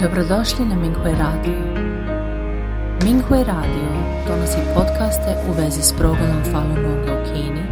[0.00, 1.52] Dobrodošli na Minghui Radio.
[3.04, 3.88] Minghui Radio
[4.28, 7.62] donosi podcaste u vezi s progledom Falun Gonga u Kini,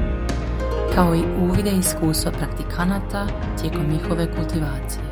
[0.94, 3.26] kao i uvide iskustva praktikanata
[3.60, 5.04] tijekom njihove kultivacije.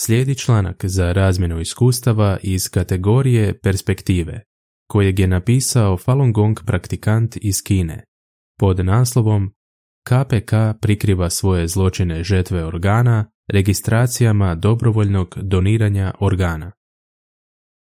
[0.00, 4.40] Slijedi članak za razmjenu iskustava iz kategorije perspektive,
[4.90, 8.04] kojeg je napisao Falun Gong praktikant iz Kine,
[8.58, 9.50] pod naslovom
[10.08, 16.72] KPK prikriva svoje zločine žetve organa registracijama dobrovoljnog doniranja organa.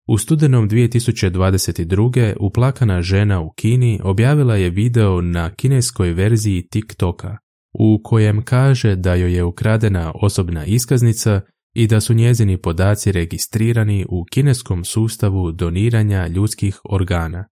[0.08, 2.36] U studenom 2022.
[2.40, 7.38] uplakana žena u Kini objavila je video na kineskoj verziji TikToka
[7.80, 11.42] u kojem kaže da joj je ukradena osobna iskaznica
[11.74, 17.46] i da su njezini podaci registrirani u kineskom sustavu doniranja ljudskih organa.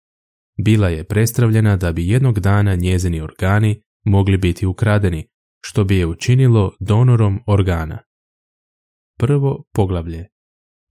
[0.64, 5.28] Bila je prestravljena da bi jednog dana njezini organi mogli biti ukradeni,
[5.62, 8.00] što bi je učinilo donorom organa.
[9.18, 10.28] Prvo poglavlje.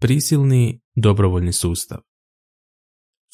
[0.01, 1.99] Prisilni dobrovoljni sustav.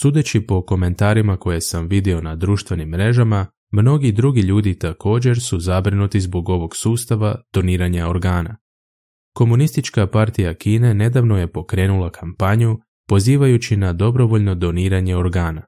[0.01, 6.21] Sudeći po komentarima koje sam vidio na društvenim mrežama, mnogi drugi ljudi također su zabrinuti
[6.21, 8.57] zbog ovog sustava doniranja organa.
[9.35, 15.63] Komunistička partija Kine nedavno je pokrenula kampanju pozivajući na dobrovoljno doniranje organa.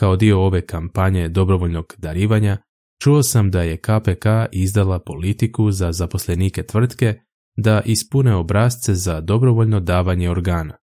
[0.00, 2.56] Kao dio ove kampanje dobrovoljnog darivanja,
[3.02, 7.14] čuo sam da je KPK izdala politiku za zaposlenike tvrtke
[7.56, 10.76] da ispune obrazce za dobrovoljno davanje organa.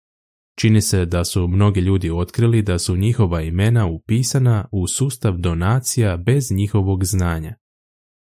[0.60, 6.18] Čini se da su mnogi ljudi otkrili da su njihova imena upisana u sustav donacija
[6.18, 7.56] bez njihovog znanja.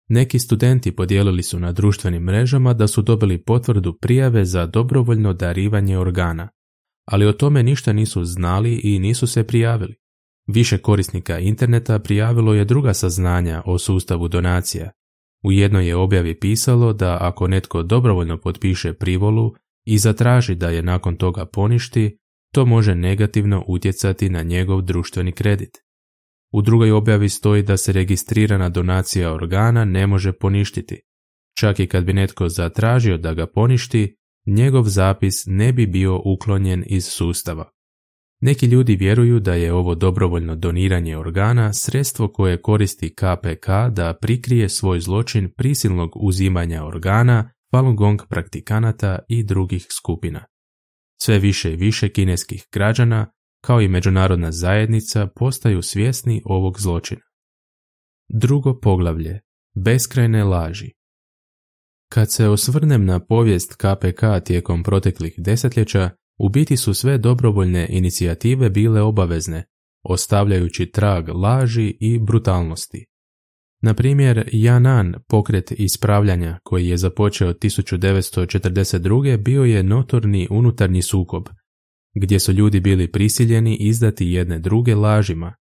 [0.08, 5.98] Neki studenti podijelili su na društvenim mrežama da su dobili potvrdu prijave za dobrovoljno darivanje
[5.98, 6.48] organa,
[7.04, 10.03] ali o tome ništa nisu znali i nisu se prijavili.
[10.46, 14.90] Više korisnika interneta prijavilo je druga saznanja o sustavu donacija.
[15.44, 20.82] U jednoj je objavi pisalo da ako netko dobrovoljno potpiše privolu i zatraži da je
[20.82, 22.18] nakon toga poništi,
[22.54, 25.78] to može negativno utjecati na njegov društveni kredit.
[26.52, 31.00] U drugoj objavi stoji da se registrirana donacija organa ne može poništiti.
[31.58, 34.16] Čak i kad bi netko zatražio da ga poništi,
[34.46, 37.73] njegov zapis ne bi bio uklonjen iz sustava.
[38.46, 44.68] Neki ljudi vjeruju da je ovo dobrovoljno doniranje organa sredstvo koje koristi KPK da prikrije
[44.68, 50.44] svoj zločin prisilnog uzimanja organa Falun Gong praktikanata i drugih skupina.
[51.22, 53.32] Sve više i više kineskih građana,
[53.64, 57.22] kao i međunarodna zajednica, postaju svjesni ovog zločina.
[58.28, 59.40] Drugo poglavlje.
[59.74, 60.90] Beskrajne laži.
[62.12, 68.70] Kad se osvrnem na povijest KPK tijekom proteklih desetljeća, u biti su sve dobrovoljne inicijative
[68.70, 69.64] bile obavezne,
[70.02, 73.06] ostavljajući trag laži i brutalnosti.
[73.82, 79.42] Na primjer, Janan, pokret ispravljanja koji je započeo 1942.
[79.42, 81.48] bio je notorni unutarnji sukob,
[82.14, 85.54] gdje su ljudi bili prisiljeni izdati jedne druge lažima.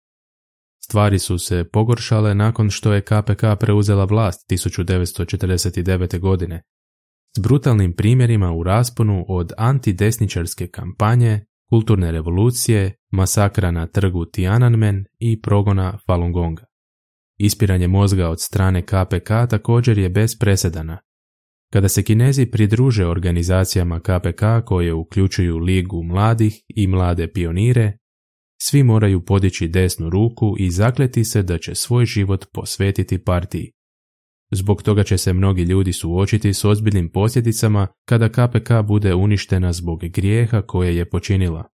[0.85, 6.19] Stvari su se pogoršale nakon što je KPK preuzela vlast 1949.
[6.19, 6.63] godine,
[7.37, 15.41] s brutalnim primjerima u rasponu od antidesničarske kampanje, kulturne revolucije, masakra na trgu Tiananmen i
[15.41, 16.65] progona Falun Gonga.
[17.39, 20.99] Ispiranje mozga od strane KPK također je bez presedana.
[21.73, 27.93] Kada se Kinezi pridruže organizacijama KPK koje uključuju Ligu mladih i mlade pionire,
[28.63, 33.73] svi moraju podići desnu ruku i zakleti se da će svoj život posvetiti partiji.
[34.51, 40.01] Zbog toga će se mnogi ljudi suočiti s ozbiljnim posljedicama kada KPK bude uništena zbog
[40.01, 41.65] grijeha koje je počinila.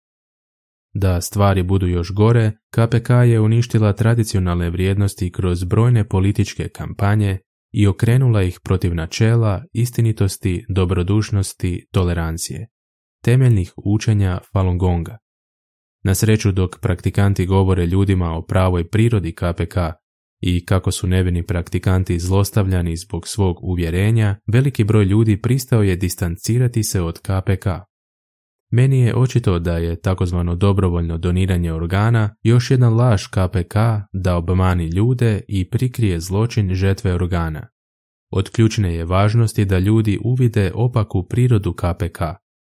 [0.94, 7.38] Da stvari budu još gore, KPK je uništila tradicionalne vrijednosti kroz brojne političke kampanje
[7.72, 12.68] i okrenula ih protiv načela, istinitosti, dobrodušnosti, tolerancije,
[13.24, 15.18] temeljnih učenja Falun Gonga.
[16.04, 19.76] Na sreću dok praktikanti govore ljudima o pravoj prirodi KPK
[20.40, 26.82] i kako su nevini praktikanti zlostavljani zbog svog uvjerenja, veliki broj ljudi pristao je distancirati
[26.82, 27.66] se od KPK.
[28.70, 33.74] Meni je očito da je takozvano dobrovoljno doniranje organa još jedan laž KPK
[34.12, 37.68] da obmani ljude i prikrije zločin žetve organa.
[38.30, 42.20] Od ključne je važnosti da ljudi uvide opaku prirodu KPK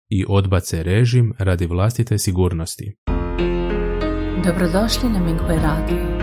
[0.10, 2.96] i odbace režim radi vlastite sigurnosti.
[4.46, 6.23] Dobrodošli na Minghui Radio.